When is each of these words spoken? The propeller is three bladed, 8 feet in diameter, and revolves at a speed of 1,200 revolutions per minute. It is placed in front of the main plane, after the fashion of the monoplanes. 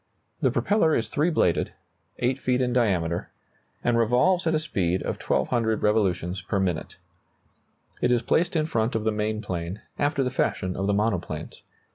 The 0.41 0.49
propeller 0.49 0.95
is 0.95 1.09
three 1.09 1.29
bladed, 1.29 1.73
8 2.17 2.39
feet 2.39 2.59
in 2.59 2.73
diameter, 2.73 3.29
and 3.83 3.99
revolves 3.99 4.47
at 4.47 4.55
a 4.55 4.59
speed 4.59 5.03
of 5.03 5.21
1,200 5.21 5.83
revolutions 5.83 6.41
per 6.41 6.59
minute. 6.59 6.97
It 8.01 8.11
is 8.11 8.23
placed 8.23 8.55
in 8.55 8.65
front 8.65 8.95
of 8.95 9.03
the 9.03 9.11
main 9.11 9.43
plane, 9.43 9.79
after 9.99 10.23
the 10.23 10.31
fashion 10.31 10.75
of 10.75 10.87
the 10.87 10.93
monoplanes. 10.95 11.61